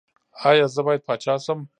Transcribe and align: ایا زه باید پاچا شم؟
ایا 0.49 0.65
زه 0.75 0.81
باید 0.85 1.01
پاچا 1.07 1.35
شم؟ 1.45 1.59